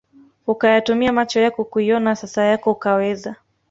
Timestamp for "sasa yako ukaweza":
2.15-3.35